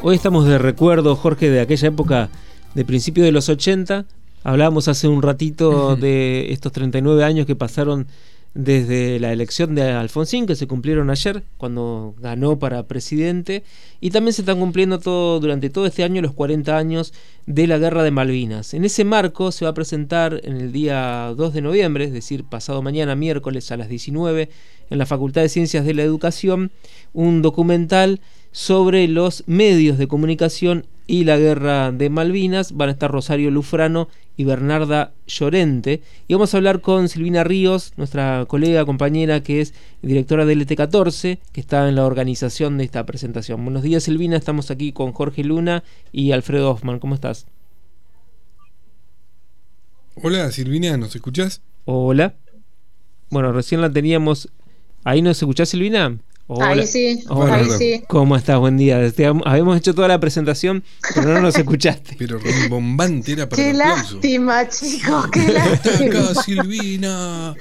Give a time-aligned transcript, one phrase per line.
[0.00, 2.30] Hoy estamos de recuerdo, Jorge, de aquella época
[2.76, 4.04] de principios de los 80.
[4.44, 8.06] Hablábamos hace un ratito de estos 39 años que pasaron
[8.54, 13.64] desde la elección de Alfonsín, que se cumplieron ayer, cuando ganó para presidente,
[14.00, 17.12] y también se están cumpliendo todo, durante todo este año los 40 años
[17.46, 18.74] de la Guerra de Malvinas.
[18.74, 22.44] En ese marco se va a presentar en el día 2 de noviembre, es decir,
[22.44, 24.48] pasado mañana, miércoles a las 19,
[24.90, 26.70] en la Facultad de Ciencias de la Educación,
[27.12, 28.20] un documental
[28.52, 32.72] sobre los medios de comunicación y la guerra de Malvinas.
[32.72, 36.02] Van a estar Rosario Lufrano y Bernarda Llorente.
[36.28, 41.38] Y vamos a hablar con Silvina Ríos, nuestra colega, compañera, que es directora del ET14,
[41.52, 43.64] que está en la organización de esta presentación.
[43.64, 44.36] Buenos días, Silvina.
[44.36, 47.00] Estamos aquí con Jorge Luna y Alfredo Hoffman.
[47.00, 47.46] ¿Cómo estás?
[50.22, 51.62] Hola, Silvina, ¿nos escuchás?
[51.84, 52.34] Hola.
[53.30, 54.50] Bueno, recién la teníamos.
[55.04, 56.18] ¿Ahí nos escuchás, Silvina?
[56.60, 58.02] Ahí sí, ahí sí.
[58.08, 58.58] ¿Cómo estás?
[58.58, 58.98] Buen día.
[59.44, 60.82] habíamos hecho toda la presentación,
[61.14, 62.16] pero no nos escuchaste.
[62.18, 66.06] Pero bombante era para Qué lástima, chicos, qué lástima.
[66.06, 67.54] Acá, Silvina.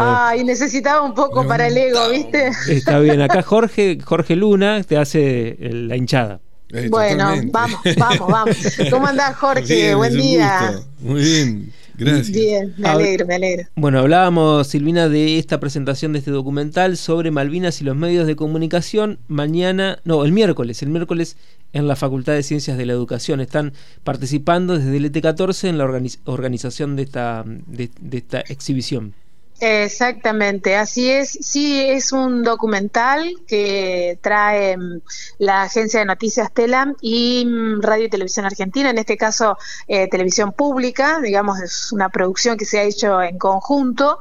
[0.00, 2.50] Ay, necesitaba un poco para el ego, ¿viste?
[2.68, 3.20] Está bien.
[3.20, 6.40] Acá Jorge, Jorge Luna te hace la hinchada.
[6.70, 8.56] Eh, bueno, vamos, vamos, vamos.
[8.90, 9.94] ¿Cómo andás, Jorge?
[9.94, 10.80] Buen día.
[10.98, 11.72] Muy bien.
[11.96, 12.30] Gracias.
[12.30, 13.68] Bien, me alegro, me alegro.
[13.76, 18.36] Bueno, hablábamos, Silvina, de esta presentación de este documental sobre Malvinas y los medios de
[18.36, 19.18] comunicación.
[19.28, 21.36] Mañana, no, el miércoles, el miércoles
[21.72, 23.40] en la Facultad de Ciencias de la Educación.
[23.40, 25.84] Están participando desde el ET14 en la
[26.26, 29.14] organización de esta, de esta exhibición.
[29.60, 31.38] Exactamente, así es.
[31.40, 35.00] Sí, es un documental que trae mm,
[35.38, 40.08] la agencia de noticias Telam y mm, Radio y Televisión Argentina, en este caso eh,
[40.08, 44.18] televisión pública, digamos, es una producción que se ha hecho en conjunto.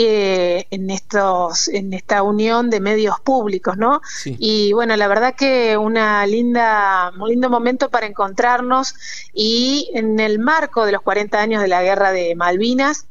[0.00, 4.00] Eh, en estos en esta unión de medios públicos, ¿no?
[4.24, 8.94] Y bueno, la verdad que una linda un lindo momento para encontrarnos
[9.34, 13.06] y en el marco de los 40 años de la Guerra de Malvinas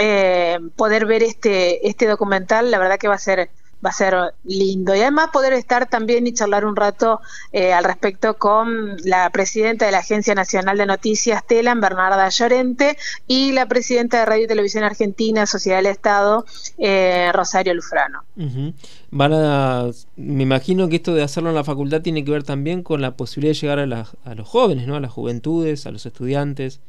[0.00, 3.50] eh, poder ver este, este documental, la verdad que va a ser
[3.84, 4.94] va a ser lindo.
[4.94, 7.20] Y además poder estar también y charlar un rato
[7.52, 12.96] eh, al respecto con la presidenta de la Agencia Nacional de Noticias, TELAN, Bernarda Llorente,
[13.26, 16.44] y la presidenta de Radio y Televisión Argentina, Sociedad del Estado,
[16.78, 18.22] eh, Rosario Lufrano.
[19.10, 22.82] Van a, me imagino que esto de hacerlo en la facultad tiene que ver también
[22.82, 24.96] con la posibilidad de llegar a, a los jóvenes, ¿no?
[24.96, 26.80] a las juventudes, a los estudiantes.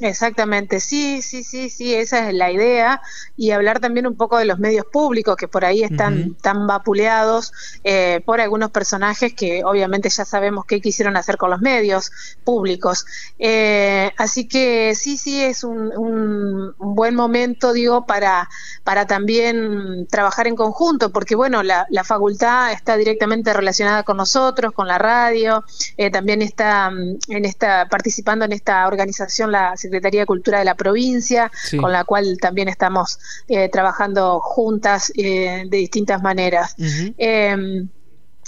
[0.00, 3.02] Exactamente, sí, sí, sí, sí, esa es la idea.
[3.36, 7.52] Y hablar también un poco de los medios públicos que por ahí están tan vapuleados
[7.82, 12.12] eh, por algunos personajes que obviamente ya sabemos qué quisieron hacer con los medios
[12.44, 13.06] públicos.
[13.38, 18.48] Eh, así que sí, sí, es un, un, buen momento, digo, para,
[18.84, 24.72] para también trabajar en conjunto, porque bueno, la, la facultad está directamente relacionada con nosotros,
[24.72, 25.64] con la radio,
[25.96, 30.64] eh, también está mm, en esta, participando en esta organización la Secretaría de Cultura de
[30.64, 31.50] la provincia,
[31.80, 33.18] con la cual también estamos
[33.48, 36.74] eh, trabajando juntas eh, de distintas maneras.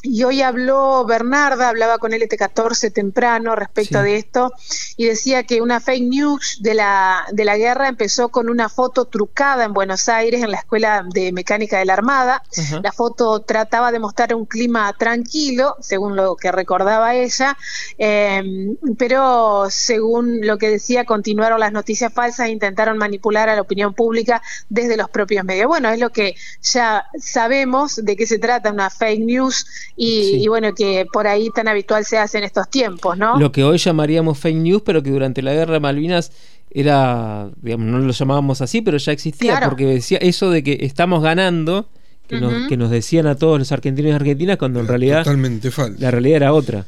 [0.02, 4.50] Y hoy habló Bernarda, hablaba con el ET14 temprano respecto de esto,
[4.96, 9.04] y decía que una fake news de la, de la guerra empezó con una foto
[9.04, 12.42] trucada en Buenos Aires, en la Escuela de Mecánica de la Armada.
[12.82, 17.58] La foto trataba de mostrar un clima tranquilo, según lo que recordaba ella,
[17.98, 23.60] em, pero según lo que decía, continuaron las noticias falsas e intentaron manipular a la
[23.60, 25.66] opinión pública desde los propios medios.
[25.66, 29.66] Bueno, es lo que ya sabemos de qué se trata, una fake news
[30.02, 33.38] y, bueno, que por ahí tan habitual se hace en estos tiempos, ¿no?
[33.38, 36.32] Lo que hoy llamaríamos fake news, pero que durante la guerra de Malvinas
[36.70, 41.22] era, digamos, no lo llamábamos así, pero ya existía, porque decía eso de que estamos
[41.22, 41.86] ganando,
[42.28, 45.70] que, nos, que nos decían a todos los argentinos y argentinas, cuando en realidad Totalmente
[45.70, 45.98] falso.
[46.00, 46.86] la realidad era otra.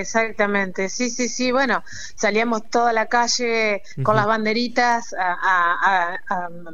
[0.00, 1.52] Exactamente, sí, sí, sí.
[1.52, 1.84] Bueno,
[2.16, 6.18] salíamos toda la calle con las banderitas a,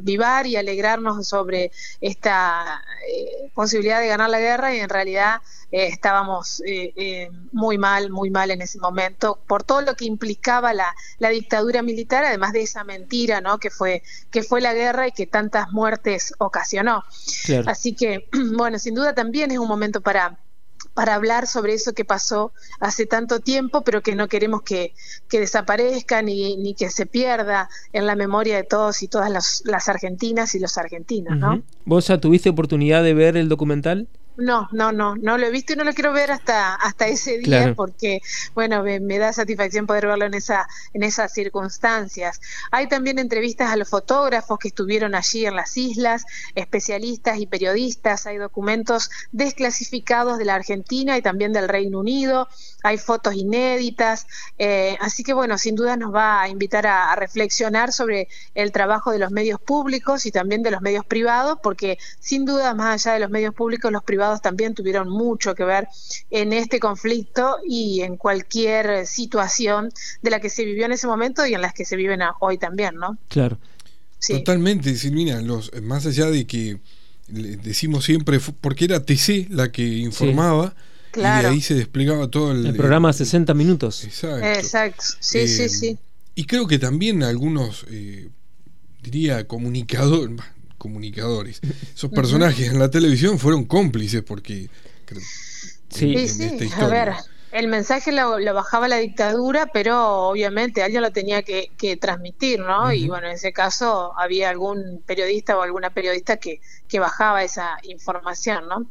[0.03, 1.71] vivar y alegrarnos sobre
[2.01, 5.41] esta eh, posibilidad de ganar la guerra y en realidad
[5.71, 10.73] eh, estábamos eh, muy mal, muy mal en ese momento por todo lo que implicaba
[10.73, 13.59] la, la, dictadura militar, además de esa mentira, ¿no?
[13.59, 17.05] Que fue que fue la guerra y que tantas muertes ocasionó.
[17.67, 20.39] Así que, bueno, sin duda también es un momento para
[20.95, 24.93] para hablar sobre eso que pasó hace tanto tiempo, pero que no queremos que,
[25.31, 30.55] desaparezca ni, ni, que se pierda en la memoria de todos y todas las argentinas
[30.55, 31.63] y los argentinos, ¿no?
[31.85, 34.09] ¿Vos ya tuviste oportunidad de ver el documental?
[34.41, 37.39] No, no, no, no lo he visto y no lo quiero ver hasta hasta ese
[37.39, 38.21] día porque,
[38.55, 42.41] bueno, me, da satisfacción poder verlo en esa en esas circunstancias.
[42.71, 48.27] Hay también entrevistas a los fotógrafos que estuvieron allí en las islas, especialistas y periodistas.
[48.27, 52.49] Hay documentos desclasificados de la Argentina y también del Reino Unido.
[52.83, 54.27] Hay fotos inéditas.
[54.59, 58.73] Eh, así que, bueno, sin duda nos va a invitar a, a reflexionar sobre el
[58.73, 63.07] trabajo de los medios públicos y también de los medios privados, porque sin duda, más
[63.07, 65.89] allá de los medios públicos, los privados también tuvieron mucho que ver
[66.31, 69.91] en este conflicto y en cualquier situación
[70.23, 72.59] de la que se vivió en ese momento y en las que se viven hoy
[72.59, 73.19] también, ¿no?
[73.29, 73.59] Claro.
[74.27, 76.79] Totalmente, Silvina, los, más allá de que
[77.29, 80.75] decimos siempre, porque era TC la que informaba,
[81.17, 84.05] y de ahí se desplegaba todo el, el programa 60 minutos.
[84.05, 84.47] Exacto.
[84.47, 85.99] Exacto, sí, sí, eh, sí.
[86.35, 88.29] Y creo que también algunos, eh,
[89.03, 90.37] diría, comunicadores,
[90.81, 91.61] comunicadores.
[91.95, 94.69] Esos personajes en la televisión fueron cómplices porque...
[95.91, 97.15] Sí, sí, a ver,
[97.53, 102.93] el mensaje lo, bajaba la dictadura, pero obviamente alguien lo tenía que, transmitir, ¿no?
[102.93, 107.77] Y bueno, en ese caso había algún periodista o alguna periodista que, que bajaba esa
[107.83, 108.89] información, ¿no?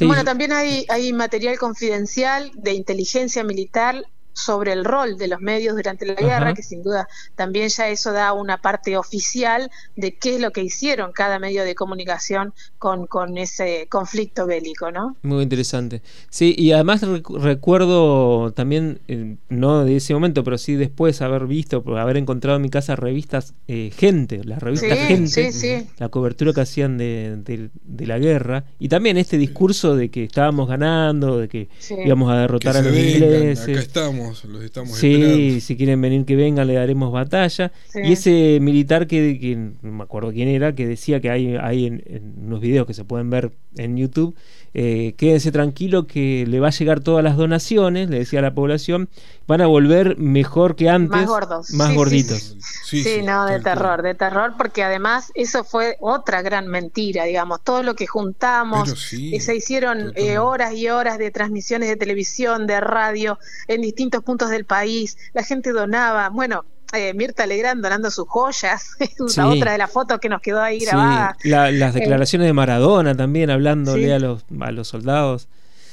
[0.00, 4.02] Bueno, también hay, hay material confidencial de inteligencia militar
[4.38, 8.12] sobre el rol de los medios durante la guerra, que sin duda también ya eso
[8.12, 13.06] da una parte oficial de qué es lo que hicieron cada medio de comunicación con,
[13.06, 15.16] con ese conflicto bélico, ¿no?
[15.22, 16.02] Muy interesante.
[16.30, 21.82] Sí, y además recuerdo también, eh, no de ese momento, pero sí después haber visto,
[21.98, 26.98] haber encontrado en mi casa revistas eh, Gente, las revistas Gente, la cobertura que hacían
[26.98, 31.68] de, la guerra, y también este discurso de que estábamos ganando, de que
[32.04, 33.68] íbamos a derrotar a los ingleses.
[33.68, 37.72] Acá estamos los estamos sí, si quieren venir que vengan, le daremos batalla.
[37.94, 42.34] Y ese militar que, no me acuerdo quién era, que decía que hay, hay en,
[42.38, 44.34] unos videos que se pueden ver en YouTube,
[44.74, 48.54] eh, quédense tranquilo que le va a llegar todas las donaciones, le decía a la
[48.54, 49.08] población,
[49.46, 52.56] van a volver mejor que antes, más gordos, más gorditos.
[52.84, 57.82] Sí, no, de terror, de terror, porque además eso fue otra gran mentira, digamos, todo
[57.82, 62.80] lo que juntamos, y se hicieron eh, horas y horas de transmisiones de televisión, de
[62.80, 68.26] radio, en distintos puntos del país, la gente donaba, bueno, eh, Mirta Legrand donando sus
[68.28, 71.36] joyas, una otra de las fotos que nos quedó ahí grabada.
[71.42, 75.48] las eh, declaraciones de Maradona también, hablándole a, los, a los soldados.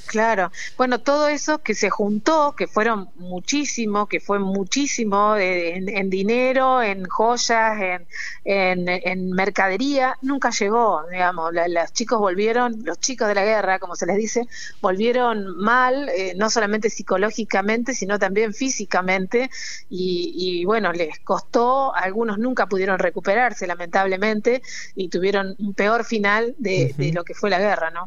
[0.05, 6.81] Claro, bueno, todo eso que se juntó, que fueron muchísimo, que fue muchísimo en, dinero,
[6.81, 8.05] en joyas,
[8.43, 13.95] en, en, mercadería, nunca llegó, digamos, los chicos volvieron, los chicos de la guerra, como
[13.95, 14.47] se les dice,
[14.81, 19.49] volvieron mal, eh, no solamente psicológicamente, sino también físicamente,
[19.89, 24.61] y, bueno, les costó, algunos nunca pudieron recuperarse, lamentablemente,
[24.95, 28.03] y tuvieron un peor final de, lo que fue la guerra, ¿no?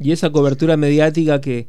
[0.00, 1.68] Y esa cobertura mediática que,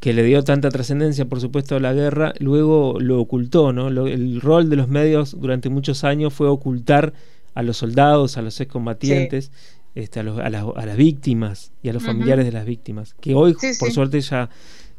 [0.00, 3.88] que le dio tanta trascendencia, por supuesto, a la guerra, luego lo ocultó, ¿no?
[3.88, 7.12] el rol de los medios durante muchos años fue ocultar
[7.54, 9.50] a los soldados, a los excombatientes,
[9.94, 10.50] este, a, a,
[10.86, 14.50] las, víctimas y a los familiares de las víctimas, que hoy, por suerte, ya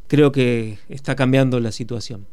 [0.07, 2.25] creo que está cambiando la situación.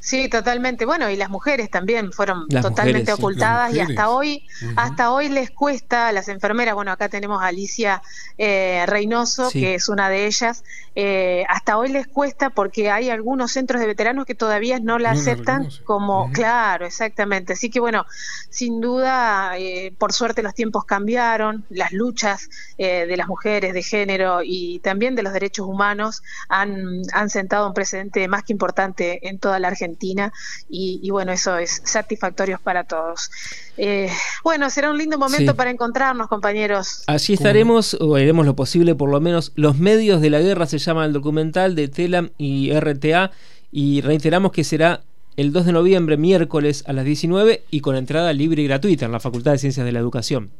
[0.00, 0.84] Sí, totalmente.
[0.86, 4.46] Bueno, y las mujeres también fueron totalmente ocultadas y hasta hoy,
[4.76, 6.74] hasta hoy les cuesta a las enfermeras.
[6.74, 8.02] Bueno, acá tenemos a Alicia
[8.38, 10.64] eh, Reynoso, que es una de ellas.
[10.94, 15.12] Eh, hasta hoy les cuesta porque hay algunos centros de veteranos que todavía no la
[15.12, 17.52] aceptan como, claro, exactamente.
[17.52, 18.06] Así que bueno,
[18.48, 22.48] sin duda, eh, por suerte los tiempos cambiaron, las luchas
[22.78, 27.74] de las mujeres de género y también de los derechos humanos han, han sentado un
[27.74, 30.32] precedente más que importante en toda la Argentina
[30.68, 33.30] y, bueno, eso es satisfactorio para todos.
[33.76, 34.10] Eh,
[34.44, 37.04] bueno, será un lindo momento para encontrarnos, compañeros.
[37.06, 39.52] Así estaremos, o haremos lo posible, por lo menos.
[39.54, 43.30] Los medios de la guerra se llama el documental de Telam y RTA
[43.72, 45.02] y reiteramos que será
[45.36, 49.12] el 2 de noviembre, miércoles a las 19 y con entrada libre y gratuita en
[49.12, 50.50] la Facultad de Ciencias de la Educación.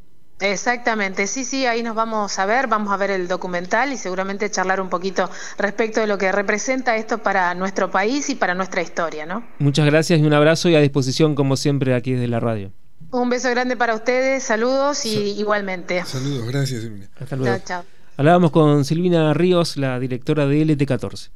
[0.40, 4.50] Exactamente, sí, sí, ahí nos vamos a ver, vamos a ver el documental y seguramente
[4.50, 5.28] charlar un poquito
[5.58, 9.44] respecto de lo que representa esto para nuestro país y para nuestra historia, ¿no?
[9.58, 12.72] Muchas gracias y un abrazo y a disposición como siempre aquí desde la radio.
[13.10, 16.02] Un beso grande para ustedes, saludos y igualmente.
[16.04, 17.08] Saludos, gracias Silvina.
[17.18, 17.56] Hasta luego.
[17.58, 17.84] Chao, chao.
[18.16, 21.30] Hablábamos con Silvina Ríos, la directora de LT14.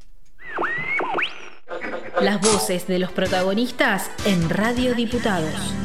[2.20, 5.83] Las voces de los protagonistas en Radio Diputados.